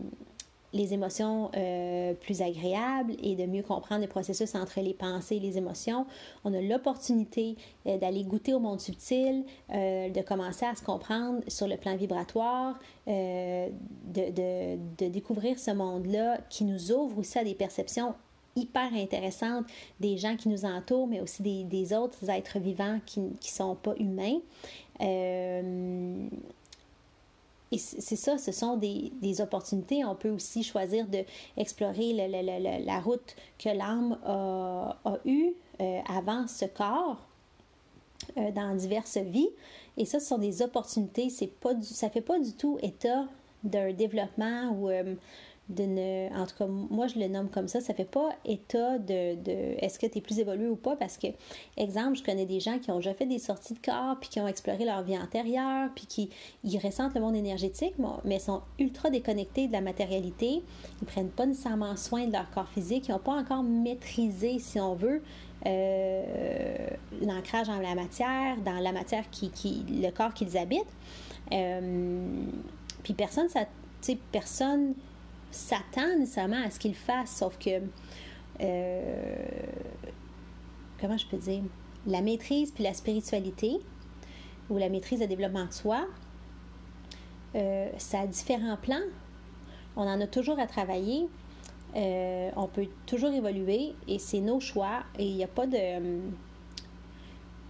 les 0.73 0.95
émotions 0.95 1.51
euh, 1.57 2.15
plus 2.15 2.43
agréables 2.43 3.15
et 3.23 3.37
de 3.37 3.47
mieux 3.47 3.63
comprendre 3.63 4.03
le 4.03 4.09
processus 4.09 4.55
entre 4.55 4.81
les 4.81 4.95
pensées 4.95 5.37
et 5.37 5.41
les 5.41 5.59
émotions. 5.59 6.07
On 6.45 6.55
a 6.55 6.61
l'opportunité 6.61 7.57
euh, 7.87 7.99
d'aller 7.99 8.25
goûter 8.25 8.55
au 8.55 8.59
monde 8.59 8.81
subtil, 8.81 9.45
euh, 9.73 10.09
de 10.09 10.21
commencer 10.23 10.65
à 10.65 10.75
se 10.75 10.83
comprendre 10.83 11.43
sur 11.49 11.69
le 11.69 11.77
plan 11.77 11.97
vibratoire, 11.97 12.79
de, 13.07 13.71
de, 14.15 15.09
découvrir 15.09 15.59
ce 15.59 15.73
monde-là 15.73 16.39
qui 16.49 16.65
nous 16.65 16.93
ouvre 16.93 17.19
aussi 17.19 17.39
à 17.39 17.45
des 17.45 17.55
perceptions 17.55 18.15
hyper 18.55 18.93
intéressantes 18.95 19.65
des 19.99 20.17
gens 20.19 20.37
qui 20.37 20.49
nous 20.49 20.65
entourent, 20.65 21.09
mais 21.09 21.21
aussi 21.21 21.43
des, 21.43 21.65
des 21.65 21.93
autres 21.93 22.31
êtres 22.31 22.59
vivants 22.59 23.01
qui 23.05 23.21
ne 23.21 23.35
sont 23.41 23.75
pas 23.75 23.95
humains. 23.99 24.39
Et 27.73 27.79
c'est 27.79 28.17
ça, 28.17 28.37
ce 28.37 28.53
sont 28.53 28.77
des, 28.77 29.11
des, 29.23 29.41
opportunités. 29.41 30.05
On 30.05 30.15
peut 30.15 30.29
aussi 30.29 30.63
choisir 30.63 31.07
d'explorer 31.07 32.13
la 32.13 33.01
route 33.01 33.35
que 33.59 33.71
l'âme 33.71 34.19
a, 34.27 34.99
a 35.07 35.17
eue 35.25 35.55
euh, 35.81 36.01
avant 36.07 36.47
ce 36.47 36.67
corps 36.67 37.17
euh, 38.37 38.51
dans 38.51 38.77
diverses 38.77 39.17
vies. 39.17 39.49
Et 39.97 40.05
ça, 40.05 40.21
ce 40.21 40.27
sont 40.27 40.39
des 40.39 40.61
opportunités. 40.61 41.29
Pas 41.61 41.71
ça 41.81 42.11
fait 42.11 42.21
pas 42.21 42.39
du 42.39 42.53
tout 42.53 42.79
état 42.83 43.25
d'un 43.65 43.93
développement 43.95 44.77
ou 44.79 44.91
euh, 45.81 46.29
en 46.35 46.47
tout 46.47 46.57
cas, 46.57 46.67
moi 46.67 47.07
je 47.07 47.19
le 47.19 47.29
nomme 47.29 47.49
comme 47.49 47.69
ça, 47.69 47.81
ça 47.81 47.95
fait 47.95 48.05
pas 48.05 48.31
état 48.45 48.99
de, 48.99 49.35
de 49.37 49.75
est-ce 49.79 49.99
que 49.99 50.07
tu 50.07 50.19
es 50.19 50.21
plus 50.21 50.39
évolué 50.39 50.69
ou 50.69 50.77
pas, 50.77 50.97
parce 50.97 51.19
que, 51.19 51.29
exemple, 51.77 52.17
je 52.17 52.23
connais 52.23 52.47
des 52.47 52.61
gens 52.61 52.79
qui 52.79 52.91
ont 52.91 52.97
déjà 52.97 53.15
fait 53.15 53.27
des 53.27 53.39
sorties 53.39 53.75
de 53.75 53.81
corps, 53.81 54.17
puis 54.21 54.29
qui 54.29 54.41
ont 54.41 54.49
exploré 54.49 54.85
leur 54.85 55.03
vie 55.03 55.19
antérieure, 55.19 55.91
puis 55.95 56.07
qui 56.07 56.31
ressentent 56.79 57.15
le 57.15 57.21
monde 57.21 57.37
énergétique, 57.37 57.95
mais 58.25 58.39
sont 58.39 58.63
ultra 58.79 59.11
déconnectés 59.11 59.69
de 59.69 59.73
la 59.73 59.81
matérialité, 59.81 60.63
ils 61.01 61.07
prennent 61.07 61.31
pas 61.31 61.47
nécessairement 61.47 61.97
soin 61.97 62.27
de 62.27 62.33
leur 62.33 62.51
corps 62.51 62.69
physique, 62.69 63.09
ils 63.09 63.13
n'ont 63.13 63.19
pas 63.19 63.35
encore 63.35 63.63
maîtrisé, 63.63 64.59
si 64.59 64.81
on 64.81 64.95
veut, 64.95 65.23
euh, 65.67 66.89
l'ancrage 67.25 67.69
dans 67.69 67.79
la 67.79 67.95
matière, 67.95 68.57
dans 68.65 68.79
la 68.79 68.93
matière 68.93 69.31
qui, 69.31 69.51
qui 69.51 69.85
le 69.89 70.11
corps 70.11 70.35
qu'ils 70.35 70.59
habitent. 70.59 70.83
Euh, 71.53 72.27
puis 73.03 73.15
personne, 73.15 73.49
ça, 73.49 73.61
personne 74.33 74.95
s'attend 75.53 76.19
nécessairement 76.19 76.63
à 76.65 76.71
ce 76.71 76.79
qu'il 76.79 76.95
fasse, 76.95 77.37
sauf 77.37 77.59
que, 77.59 77.83
euh, 78.61 79.47
comment 81.01 81.17
je 81.17 81.27
peux 81.27 81.37
dire, 81.37 81.63
la 82.07 82.21
maîtrise 82.21 82.73
puis 82.73 82.85
la 82.85 82.95
spiritualité, 82.95 83.79
ou 84.71 84.79
la 84.79 84.89
maîtrise 84.89 85.21
de 85.21 85.27
développement 85.27 85.67
de 85.67 85.73
soi, 85.73 86.07
euh, 87.55 87.89
ça 87.99 88.21
a 88.21 88.27
différents 88.27 88.77
plans. 88.77 89.05
On 89.97 90.03
en 90.03 90.21
a 90.21 90.27
toujours 90.27 90.59
à 90.59 90.67
travailler. 90.67 91.29
Euh, 91.95 92.51
on 92.57 92.67
peut 92.67 92.89
toujours 93.05 93.33
évoluer 93.33 93.95
et 94.09 94.19
c'est 94.19 94.41
nos 94.41 94.61
choix. 94.61 95.03
Et 95.19 95.27
il 95.27 95.37
n'y 95.37 95.45
a 95.45 95.49
pas 95.49 95.67
de. 95.67 96.21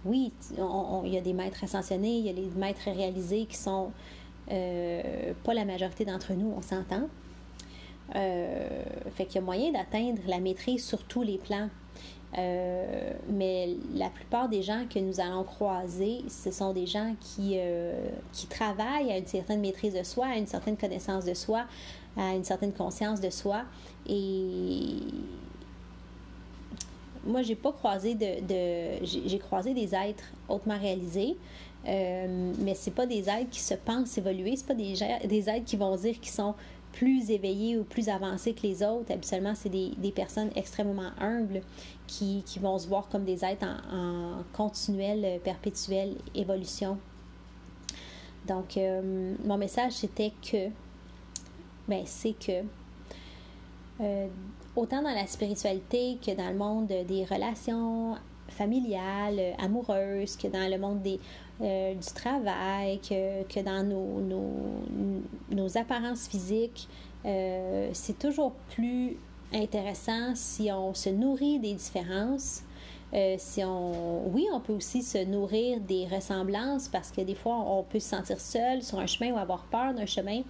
Oui, 0.05 0.31
il 0.51 1.13
y 1.13 1.17
a 1.17 1.21
des 1.21 1.33
maîtres 1.33 1.63
ascensionnés, 1.63 2.17
il 2.17 2.25
y 2.25 2.29
a 2.29 2.33
les 2.33 2.49
maîtres 2.57 2.89
réalisés 2.91 3.45
qui 3.45 3.55
sont 3.55 3.91
pas 4.47 5.53
la 5.53 5.63
majorité 5.65 6.03
d'entre 6.03 6.33
nous, 6.33 6.53
on 6.55 6.61
s'entend. 6.61 7.07
Euh, 8.15 8.67
fait 9.15 9.25
qu'il 9.25 9.35
y 9.35 9.37
a 9.39 9.41
moyen 9.41 9.71
d'atteindre 9.71 10.21
la 10.27 10.39
maîtrise 10.39 10.85
sur 10.85 11.03
tous 11.03 11.23
les 11.23 11.37
plans. 11.37 11.69
Euh, 12.37 13.13
mais 13.29 13.75
la 13.93 14.09
plupart 14.09 14.49
des 14.49 14.63
gens 14.63 14.85
que 14.91 14.97
nous 14.97 15.19
allons 15.19 15.43
croiser, 15.43 16.23
ce 16.27 16.49
sont 16.51 16.73
des 16.73 16.87
gens 16.87 17.15
qui, 17.19 17.53
euh, 17.57 17.93
qui 18.31 18.47
travaillent 18.47 19.11
à 19.11 19.17
une 19.17 19.27
certaine 19.27 19.61
maîtrise 19.61 19.93
de 19.93 20.03
soi, 20.03 20.27
à 20.27 20.37
une 20.37 20.47
certaine 20.47 20.75
connaissance 20.75 21.25
de 21.25 21.33
soi, 21.35 21.65
à 22.17 22.33
une 22.33 22.43
certaine 22.43 22.73
conscience 22.73 23.21
de 23.21 23.29
soi. 23.29 23.63
Et 24.07 24.97
moi, 27.25 27.41
j'ai 27.43 27.55
pas 27.55 27.71
croisé 27.71 28.15
de. 28.15 29.05
j'ai 29.05 29.39
croisé 29.39 29.73
des 29.73 29.93
êtres 29.93 30.25
hautement 30.49 30.77
réalisés, 30.77 31.37
euh, 31.87 32.51
mais 32.59 32.75
c'est 32.75 32.91
pas 32.91 33.05
des 33.05 33.29
êtres 33.29 33.49
qui 33.51 33.59
se 33.59 33.75
pensent 33.75 34.17
évoluer, 34.17 34.55
c'est 34.55 34.65
pas 34.65 34.73
des, 34.73 34.95
des 35.27 35.49
êtres 35.49 35.65
qui 35.65 35.75
vont 35.75 35.95
dire 35.95 36.19
qu'ils 36.19 36.31
sont 36.31 36.55
plus 36.93 37.31
éveillés 37.31 37.77
ou 37.77 37.83
plus 37.83 38.07
avancés 38.07 38.53
que 38.53 38.61
les 38.61 38.83
autres. 38.83 39.11
Habituellement, 39.11 39.53
c'est 39.55 39.69
des, 39.69 39.91
des, 39.97 40.11
personnes 40.11 40.51
extrêmement 40.55 41.11
humbles 41.19 41.61
qui, 42.07 42.43
qui, 42.45 42.59
vont 42.59 42.77
se 42.77 42.87
voir 42.87 43.09
comme 43.09 43.25
des 43.25 43.43
êtres 43.43 43.65
en, 43.91 44.43
continuelle, 44.53 45.25
euh, 45.25 45.39
perpétuelle 45.39 46.15
évolution. 46.33 46.97
Donc, 48.47 48.77
euh, 48.77 49.35
mon 49.43 49.57
message, 49.57 49.93
c'était 49.93 50.31
que, 50.41 50.69
ben, 51.87 52.03
c'est 52.05 52.33
que, 52.33 52.63
euh, 54.01 54.27
autant 54.75 55.01
dans 55.01 55.13
la 55.13 55.27
spiritualité 55.27 56.17
que 56.25 56.35
dans 56.35 56.49
le 56.49 56.57
monde 56.57 56.87
des 56.87 57.25
relations 57.25 58.15
familiales, 58.53 59.39
amoureuses, 59.59 60.37
que 60.37 60.47
dans 60.47 60.69
le 60.69 60.77
monde 60.77 61.01
des, 61.01 61.19
euh, 61.61 61.93
du 61.93 62.13
travail, 62.13 62.99
que, 62.99 63.43
que 63.43 63.59
dans 63.59 63.83
nos, 63.83 64.19
nos, 64.21 64.81
nos, 65.51 65.77
apparences 65.77 66.27
physiques. 66.27 66.87
Euh, 67.25 67.89
c'est 67.93 68.17
toujours 68.17 68.53
plus 68.71 69.17
intéressant 69.53 70.33
si 70.33 70.71
on 70.71 70.95
se 70.95 71.09
nourrit 71.09 71.59
des 71.59 71.75
différences. 71.75 72.63
Euh, 73.13 73.35
si 73.37 73.63
on, 73.63 74.27
oui, 74.29 74.47
on 74.51 74.59
peut 74.59 74.73
aussi 74.73 75.03
se 75.03 75.23
nourrir 75.23 75.79
des 75.79 76.07
ressemblances 76.07 76.87
parce 76.87 77.11
que 77.11 77.21
des 77.21 77.35
fois, 77.35 77.55
on 77.55 77.83
peut 77.83 77.99
se 77.99 78.09
sentir 78.09 78.41
seul 78.41 78.81
sur 78.81 78.97
un 78.97 79.05
chemin 79.05 79.31
ou 79.31 79.37
avoir 79.37 79.63
peur 79.65 79.93
d'un 79.93 80.07
chemin. 80.07 80.41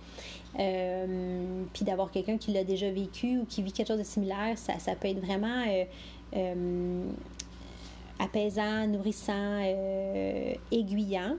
puis 1.73 1.83
d'avoir 1.83 2.11
quelqu'un 2.11 2.37
qui 2.37 2.53
l'a 2.53 2.63
déjà 2.63 2.89
vécu 2.89 3.39
ou 3.39 3.45
qui 3.45 3.61
vit 3.61 3.73
quelque 3.73 3.89
chose 3.89 3.99
de 3.99 4.03
similaire, 4.03 4.57
ça, 4.57 4.79
ça 4.79 4.95
peut 4.95 5.09
être 5.09 5.19
vraiment 5.19 5.65
apaisant, 8.23 8.87
nourrissant, 8.87 9.33
euh, 9.61 10.53
aiguillant. 10.71 11.35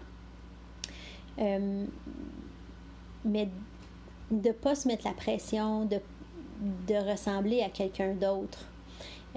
Euh, 1.38 1.84
mais 3.24 3.48
de 4.30 4.48
ne 4.48 4.52
pas 4.52 4.74
se 4.74 4.86
mettre 4.86 5.06
la 5.06 5.12
pression 5.14 5.84
de, 5.86 5.98
de 6.86 7.10
ressembler 7.10 7.62
à 7.62 7.68
quelqu'un 7.68 8.14
d'autre. 8.14 8.66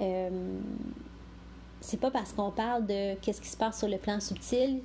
Euh, 0.00 0.58
c'est 1.80 2.00
pas 2.00 2.10
parce 2.10 2.32
qu'on 2.32 2.50
parle 2.50 2.86
de 2.86 3.14
qu'est-ce 3.16 3.40
qui 3.40 3.48
se 3.48 3.56
passe 3.56 3.78
sur 3.78 3.88
le 3.88 3.98
plan 3.98 4.20
subtil. 4.20 4.80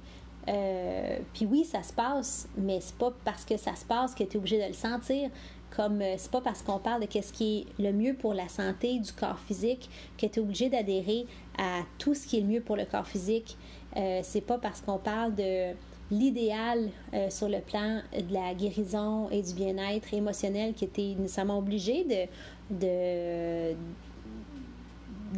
Euh, 0.47 1.19
puis 1.33 1.45
oui, 1.45 1.63
ça 1.63 1.83
se 1.83 1.93
passe, 1.93 2.47
mais 2.57 2.79
c'est 2.81 2.97
pas 2.97 3.13
parce 3.23 3.45
que 3.45 3.57
ça 3.57 3.75
se 3.75 3.85
passe 3.85 4.13
que 4.13 4.23
tu 4.23 4.33
es 4.33 4.37
obligé 4.37 4.61
de 4.61 4.67
le 4.67 4.73
sentir 4.73 5.29
comme 5.75 6.01
euh, 6.01 6.15
c'est 6.17 6.31
pas 6.31 6.41
parce 6.41 6.61
qu'on 6.61 6.79
parle 6.79 7.01
de 7.01 7.05
qu'est-ce 7.07 7.33
qui 7.33 7.59
est 7.59 7.81
le 7.81 7.91
mieux 7.91 8.13
pour 8.13 8.33
la 8.33 8.47
santé 8.47 8.99
du 8.99 9.11
corps 9.11 9.39
physique 9.39 9.89
que 10.17 10.25
tu 10.25 10.39
es 10.39 10.41
obligé 10.41 10.69
d'adhérer 10.69 11.25
à 11.57 11.81
tout 11.97 12.13
ce 12.13 12.27
qui 12.27 12.37
est 12.37 12.41
le 12.41 12.47
mieux 12.47 12.61
pour 12.61 12.75
le 12.75 12.85
corps 12.85 13.07
physique. 13.07 13.57
Euh, 13.95 14.21
c'est 14.23 14.41
pas 14.41 14.57
parce 14.57 14.81
qu'on 14.81 14.97
parle 14.97 15.35
de 15.35 15.73
l'idéal 16.11 16.89
euh, 17.13 17.29
sur 17.29 17.49
le 17.49 17.59
plan 17.59 18.01
de 18.13 18.33
la 18.33 18.53
guérison 18.53 19.29
et 19.29 19.41
du 19.41 19.53
bien-être 19.53 20.13
émotionnel 20.13 20.73
que 20.73 20.85
tu 20.85 21.01
es 21.01 21.15
nécessairement 21.15 21.57
obligé 21.57 22.03
de, 22.03 22.25
de, 22.69 23.75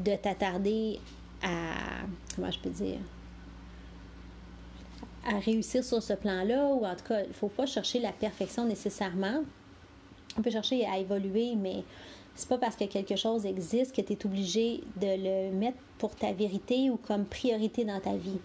de 0.01 0.15
t'attarder 0.18 1.00
à. 1.42 2.06
Comment 2.36 2.51
je 2.51 2.60
peux 2.60 2.70
dire? 2.70 2.98
à 5.27 5.39
réussir 5.39 5.84
sur 5.84 6.04
ce 6.04 6.13
plan-là, 6.13 6.68
ou 6.68 6.86
en 6.86 6.96
tout 6.96 7.06
cas, 7.08 7.22
il 7.24 7.30
ne 7.30 7.34
faut 7.34 7.48
pas 7.48 7.65
chercher 7.65 8.00
la 8.00 8.12
perfection 8.12 8.63
nécessairement 8.65 9.42
on 10.38 10.42
peut 10.42 10.51
chercher 10.51 10.86
à 10.86 10.98
évoluer, 10.98 11.56
mais 11.56 11.84
c'est 12.36 12.50
pas 12.50 12.58
parce 12.58 12.75
que 12.75 12.86
quelque 12.86 13.15
chose 13.15 13.46
existe 13.46 13.96
que 13.96 14.01
tu 14.01 14.13
es 14.13 14.25
obligé 14.25 14.82
de 15.00 15.08
le 15.08 15.56
mettre 15.56 15.77
pour 15.98 16.15
ta 16.15 16.34
vérité 16.34 16.89
ou 16.89 16.98
comme 16.98 17.25
priorité 17.25 17.86
dans 17.86 18.00
ta 18.00 18.15
vie. 18.15 18.39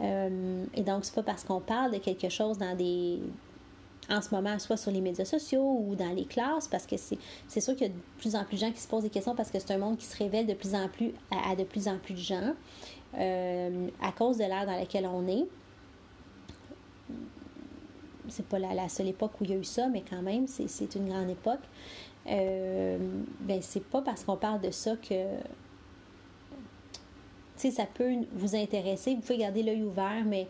Euh, 0.00 0.64
et 0.74 0.82
donc, 0.82 1.04
c'est 1.04 1.14
pas 1.14 1.22
parce 1.22 1.42
qu'on 1.42 1.60
parle 1.60 1.92
de 1.92 1.98
quelque 1.98 2.28
chose 2.28 2.58
dans 2.58 2.76
des. 2.76 3.20
En 4.08 4.22
ce 4.22 4.32
moment, 4.32 4.56
soit 4.60 4.76
sur 4.76 4.92
les 4.92 5.00
médias 5.00 5.24
sociaux 5.24 5.82
ou 5.84 5.96
dans 5.96 6.14
les 6.14 6.26
classes, 6.26 6.68
parce 6.68 6.86
que 6.86 6.94
c'est 6.96 7.60
sûr 7.60 7.74
qu'il 7.74 7.88
y 7.88 7.90
a 7.90 7.92
de 7.92 7.98
plus 8.18 8.36
en 8.36 8.44
plus 8.44 8.54
de 8.54 8.60
gens 8.60 8.70
qui 8.70 8.80
se 8.80 8.86
posent 8.86 9.02
des 9.02 9.10
questions 9.10 9.34
parce 9.34 9.50
que 9.50 9.58
c'est 9.58 9.72
un 9.72 9.78
monde 9.78 9.96
qui 9.96 10.04
se 10.04 10.16
révèle 10.16 10.46
de 10.46 10.54
plus 10.54 10.76
en 10.76 10.88
plus 10.88 11.12
à, 11.32 11.56
de 11.56 11.64
plus 11.64 11.88
en 11.88 11.98
plus 11.98 12.14
de 12.14 12.20
gens 12.20 12.54
euh, 13.18 13.88
à 14.00 14.12
cause 14.12 14.36
de 14.36 14.44
l'ère 14.44 14.64
dans 14.64 14.76
laquelle 14.76 15.06
on 15.06 15.26
est 15.26 15.46
c'est 18.28 18.46
pas 18.46 18.58
la, 18.58 18.88
seule 18.88 19.08
époque 19.08 19.32
où 19.40 19.44
il 19.44 19.50
y 19.50 19.52
a 19.54 19.56
eu 19.56 19.64
ça, 19.64 19.88
mais 19.88 20.02
quand 20.08 20.22
même, 20.22 20.46
c'est 20.46 20.94
une 20.94 21.08
grande 21.08 21.30
époque. 21.30 21.60
Euh, 22.28 22.98
ben, 23.40 23.60
c'est 23.62 23.84
pas 23.84 24.02
parce 24.02 24.24
qu'on 24.24 24.36
parle 24.36 24.60
de 24.60 24.70
ça 24.70 24.96
que. 24.96 25.36
Tu 27.56 27.62
sais, 27.62 27.70
ça 27.70 27.86
peut 27.86 28.12
vous 28.32 28.54
intéresser. 28.54 29.14
Vous 29.14 29.20
pouvez 29.20 29.38
garder 29.38 29.62
l'œil 29.62 29.82
ouvert, 29.82 30.24
mais, 30.26 30.46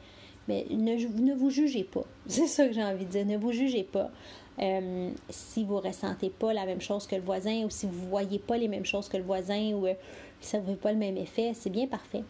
mais 0.49 0.67
ne, 0.71 0.95
ne 0.95 1.35
vous 1.35 1.51
jugez 1.51 1.85
pas. 1.85 2.05
C'est 2.27 2.47
ça 2.47 2.67
que 2.67 2.73
j'ai 2.73 2.83
envie 2.83 3.05
de 3.05 3.11
dire. 3.11 3.27
Ne 3.27 3.37
vous 3.37 3.53
jugez 3.53 3.85
pas. 3.85 4.11
Euh, 4.59 5.11
si 5.29 5.65
vous 5.65 5.79
ressentez 5.79 6.31
pas 6.31 6.53
la 6.55 6.65
même 6.65 6.81
chose 6.81 7.07
que 7.07 7.15
le 7.15 7.21
voisin 7.21 7.65
ou 7.65 7.71
si 7.71 7.87
vous 7.87 8.09
voyez 8.09 8.39
pas 8.39 8.57
les 8.57 8.69
mêmes 8.69 8.87
choses 8.87 9.07
que 9.07 9.19
le 9.19 9.23
voisin 9.23 9.75
ou 9.75 9.87
euh, 9.87 9.93
ça 10.41 10.59
ne 10.59 10.65
fait 10.65 10.77
pas 10.77 10.93
le 10.93 10.99
même 10.99 11.19
effet, 11.19 11.53
c'est 11.55 11.69
bien 11.71 11.87
parfait. 11.87 12.25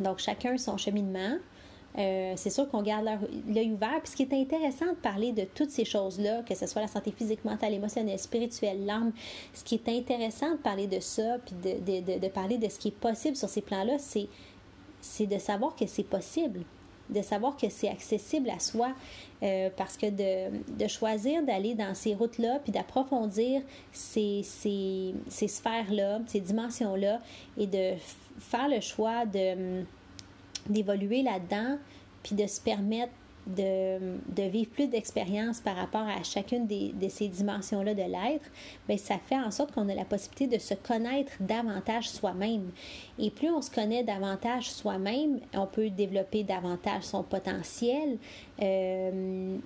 Donc, 0.00 0.18
chacun 0.18 0.58
son 0.58 0.76
cheminement. 0.76 1.36
Euh, 1.98 2.34
c'est 2.36 2.50
sûr 2.50 2.68
qu'on 2.68 2.82
garde 2.82 3.06
l'œil 3.48 3.72
ouvert. 3.72 4.00
Puis 4.02 4.12
ce 4.12 4.16
qui 4.16 4.22
est 4.22 4.32
intéressant 4.32 4.86
de 4.86 4.96
parler 4.96 5.32
de 5.32 5.44
toutes 5.44 5.70
ces 5.70 5.84
choses-là, 5.84 6.42
que 6.42 6.54
ce 6.54 6.66
soit 6.66 6.82
la 6.82 6.88
santé 6.88 7.10
physique, 7.10 7.44
mentale, 7.44 7.74
émotionnelle, 7.74 8.18
spirituelle, 8.18 8.84
l'âme, 8.84 9.12
ce 9.54 9.64
qui 9.64 9.76
est 9.76 9.88
intéressant 9.88 10.52
de 10.52 10.56
parler 10.56 10.86
de 10.86 11.00
ça, 11.00 11.38
puis 11.44 11.54
de, 11.54 12.00
de, 12.00 12.18
de 12.18 12.28
parler 12.28 12.58
de 12.58 12.68
ce 12.68 12.78
qui 12.78 12.88
est 12.88 12.98
possible 12.98 13.36
sur 13.36 13.48
ces 13.48 13.62
plans-là, 13.62 13.98
c'est, 13.98 14.28
c'est 15.00 15.26
de 15.26 15.38
savoir 15.38 15.74
que 15.74 15.86
c'est 15.86 16.04
possible 16.04 16.64
de 17.08 17.22
savoir 17.22 17.56
que 17.56 17.68
c'est 17.68 17.88
accessible 17.88 18.50
à 18.50 18.58
soi, 18.58 18.88
euh, 19.42 19.70
parce 19.76 19.96
que 19.96 20.06
de, 20.06 20.76
de 20.76 20.88
choisir 20.88 21.42
d'aller 21.44 21.74
dans 21.74 21.94
ces 21.94 22.14
routes-là, 22.14 22.58
puis 22.62 22.72
d'approfondir 22.72 23.62
ces, 23.92 24.42
ces, 24.42 25.14
ces 25.28 25.48
sphères-là, 25.48 26.20
ces 26.26 26.40
dimensions-là, 26.40 27.20
et 27.58 27.66
de 27.66 27.92
faire 28.38 28.68
le 28.68 28.80
choix 28.80 29.24
de, 29.26 29.84
d'évoluer 30.68 31.22
là-dedans, 31.22 31.78
puis 32.22 32.34
de 32.34 32.46
se 32.46 32.60
permettre 32.60 33.12
de, 33.46 34.48
vivre 34.48 34.70
plus 34.70 34.88
d'expérience 34.88 35.60
par 35.60 35.76
rapport 35.76 36.06
à 36.06 36.22
chacune 36.22 36.66
de 36.66 37.08
ces 37.08 37.28
dimensions-là 37.28 37.94
de 37.94 38.02
l'être, 38.02 38.50
bien, 38.88 38.96
ça 38.96 39.18
fait 39.18 39.38
en 39.38 39.50
sorte 39.50 39.72
qu'on 39.72 39.88
a 39.88 39.94
la 39.94 40.04
possibilité 40.04 40.56
de 40.56 40.60
se 40.60 40.74
connaître 40.74 41.32
davantage 41.40 42.08
soi-même. 42.10 42.70
Et 43.18 43.30
plus 43.30 43.50
on 43.50 43.62
se 43.62 43.70
connaît 43.70 44.02
davantage 44.02 44.70
soi-même, 44.70 45.40
on 45.54 45.66
peut 45.66 45.90
développer 45.90 46.42
davantage 46.42 47.04
son 47.04 47.22
potentiel 47.22 48.18
euh, 48.60 49.56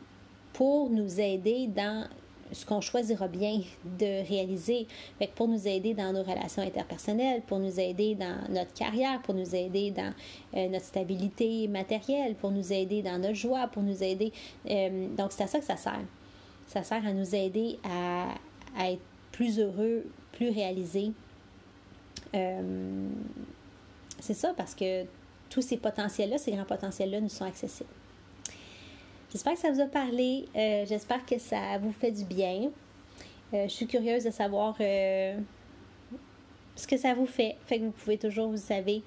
pour 0.53 0.91
nous 0.91 1.21
aider 1.21 1.69
dans 1.69 2.07
ce 2.53 2.67
qu'on 2.67 2.81
choisira 2.81 3.29
bien 3.29 3.61
de 3.99 4.27
réaliser. 4.27 4.87
Pour 5.35 5.49
nous 5.49 5.67
aider 5.67 5.95
dans 5.95 6.13
nos 6.13 6.23
relations 6.23 6.63
interpersonnelles, 6.63 7.43
pour 7.43 7.59
nous 7.59 7.79
aider 7.79 8.15
dans 8.15 8.37
notre 8.49 8.73
carrière, 8.73 9.21
pour 9.23 9.35
nous 9.35 9.55
aider 9.55 9.91
dans 9.91 10.13
euh, 10.55 10.69
notre 10.69 10.85
stabilité 10.85 11.69
matérielle, 11.69 12.35
pour 12.35 12.51
nous 12.51 12.73
aider 12.73 13.03
dans 13.03 13.19
notre 13.19 13.35
joie, 13.35 13.69
pour 13.69 13.83
nous 13.83 14.03
aider. 14.03 14.33
Euh, 14.69 15.09
donc, 15.17 15.33
c'est 15.33 15.45
à 15.45 15.47
ça 15.47 15.59
que 15.59 15.65
ça 15.65 15.77
sert. 15.77 16.01
Ça 16.67 16.83
sert 16.83 17.05
à 17.07 17.13
nous 17.13 17.35
aider 17.35 17.79
à, 17.85 18.29
à 18.77 18.91
être 18.91 19.03
plus 19.33 19.59
heureux, 19.59 20.05
plus 20.33 20.51
réalisés. 20.51 21.13
Euh, 22.35 23.09
c'est 24.21 24.35
ça 24.35 24.53
parce 24.57 24.75
que 24.75 25.05
tous 25.49 25.63
ces 25.63 25.77
potentiels-là, 25.77 26.39
ces 26.39 26.53
grands 26.53 26.65
potentiels-là 26.65 27.21
nous 27.21 27.29
sont 27.29 27.45
accessibles. 27.45 27.91
J'espère 29.33 29.53
que 29.53 29.61
ça 29.61 29.71
vous 29.71 29.81
a 29.81 29.87
parlé. 29.87 30.49
Euh, 30.57 30.85
j'espère 30.89 31.25
que 31.25 31.39
ça 31.39 31.79
vous 31.81 31.93
fait 31.93 32.11
du 32.11 32.25
bien. 32.25 32.71
Euh, 33.55 33.65
je 33.65 33.69
suis 33.69 33.87
curieuse 33.87 34.25
de 34.25 34.31
savoir 34.31 34.75
euh, 34.81 35.39
ce 36.75 36.85
que 36.89 36.97
ça 36.97 37.15
vous 37.15 37.27
fait. 37.27 37.57
Fait 37.67 37.79
que 37.79 37.85
vous 37.85 37.93
pouvez 37.93 38.19
toujours, 38.19 38.49
vous 38.49 38.57
savez, 38.57 39.03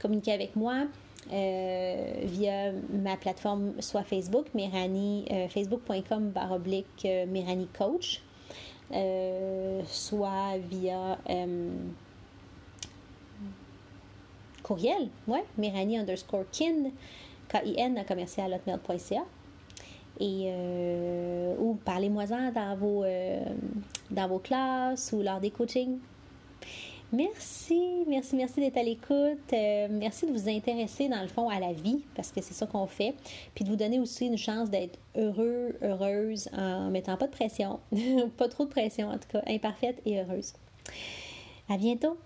communiquer 0.00 0.32
avec 0.32 0.56
moi 0.56 0.86
via 1.30 2.72
ma 2.88 3.18
plateforme, 3.18 3.74
soit 3.80 4.02
Facebook, 4.02 4.46
Méranie, 4.54 5.26
facebook.com 5.50 6.30
baroblique 6.30 7.06
Méranie 7.28 7.68
Coach, 7.76 8.22
soit 9.84 10.56
via 10.70 11.18
courriel, 14.62 15.08
ouais, 15.26 15.44
Méranie 15.58 15.98
underscore 15.98 16.44
kin, 16.50 16.92
K-I-N, 17.50 18.02
commercial 18.08 18.54
hotmail.ca 18.54 19.26
et 20.20 20.46
euh, 20.46 21.54
ou 21.58 21.74
parlez-moi-en 21.84 22.52
dans 22.52 22.76
vos, 22.76 23.04
euh, 23.04 23.44
dans 24.10 24.28
vos 24.28 24.38
classes 24.38 25.12
ou 25.12 25.22
lors 25.22 25.40
des 25.40 25.50
coachings. 25.50 25.98
Merci, 27.10 28.04
merci, 28.06 28.36
merci 28.36 28.60
d'être 28.60 28.76
à 28.76 28.82
l'écoute. 28.82 29.52
Euh, 29.54 29.88
merci 29.90 30.26
de 30.26 30.32
vous 30.32 30.46
intéresser 30.46 31.08
dans 31.08 31.22
le 31.22 31.28
fond 31.28 31.48
à 31.48 31.58
la 31.58 31.72
vie 31.72 32.04
parce 32.14 32.30
que 32.30 32.42
c'est 32.42 32.52
ça 32.52 32.66
qu'on 32.66 32.86
fait. 32.86 33.14
Puis 33.54 33.64
de 33.64 33.70
vous 33.70 33.76
donner 33.76 33.98
aussi 33.98 34.26
une 34.26 34.36
chance 34.36 34.68
d'être 34.68 34.98
heureux, 35.16 35.74
heureuse 35.82 36.50
en 36.52 36.90
mettant 36.90 37.16
pas 37.16 37.26
de 37.26 37.32
pression, 37.32 37.80
pas 38.36 38.48
trop 38.48 38.64
de 38.64 38.70
pression 38.70 39.08
en 39.08 39.18
tout 39.18 39.28
cas, 39.32 39.42
imparfaite 39.46 40.02
et 40.04 40.20
heureuse. 40.20 40.52
À 41.70 41.78
bientôt. 41.78 42.18